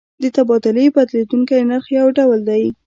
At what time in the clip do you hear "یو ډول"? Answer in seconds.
1.99-2.39